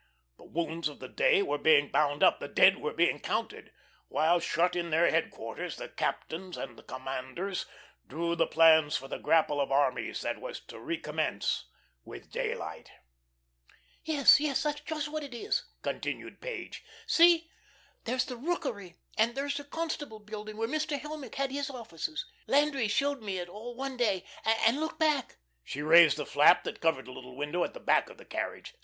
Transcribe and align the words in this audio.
The 0.37 0.45
wounds 0.45 0.87
of 0.89 0.97
the 0.99 1.07
day 1.07 1.43
were 1.43 1.59
being 1.59 1.91
bound 1.91 2.23
up, 2.23 2.39
the 2.39 2.47
dead 2.47 2.79
were 2.79 2.91
being 2.91 3.19
counted, 3.19 3.71
while, 4.07 4.39
shut 4.39 4.75
in 4.75 4.89
their 4.89 5.11
headquarters, 5.11 5.75
the 5.77 5.89
captains 5.89 6.57
and 6.57 6.75
the 6.75 6.81
commanders 6.81 7.67
drew 8.07 8.35
the 8.35 8.47
plans 8.47 8.97
for 8.97 9.07
the 9.07 9.19
grapple 9.19 9.61
of 9.61 9.71
armies 9.71 10.21
that 10.21 10.41
was 10.41 10.59
to 10.61 10.79
recommence 10.79 11.65
with 12.03 12.31
daylight. 12.31 12.89
"Yes, 14.03 14.39
yes, 14.39 14.63
that's 14.63 14.81
just 14.81 15.07
what 15.07 15.21
it 15.23 15.35
is," 15.35 15.65
continued 15.83 16.41
Page. 16.41 16.83
"See, 17.05 17.51
there's 18.05 18.25
the 18.25 18.37
Rookery, 18.37 18.95
and 19.19 19.35
there's 19.35 19.57
the 19.57 19.63
Constable 19.63 20.17
Building, 20.19 20.57
where 20.57 20.67
Mr. 20.67 20.99
Helmick 20.99 21.35
has 21.35 21.51
his 21.51 21.69
offices. 21.69 22.25
Landry 22.47 22.87
showed 22.87 23.21
me 23.21 23.37
it 23.37 23.49
all 23.49 23.75
one 23.75 23.97
day. 23.97 24.25
And, 24.65 24.79
look 24.79 24.97
back." 24.97 25.37
She 25.63 25.83
raised 25.83 26.17
the 26.17 26.25
flap 26.25 26.63
that 26.63 26.81
covered 26.81 27.05
the 27.05 27.11
little 27.11 27.35
window 27.35 27.63
at 27.63 27.75
the 27.75 27.79
back 27.79 28.09
of 28.09 28.17
the 28.17 28.25
carriage. 28.25 28.73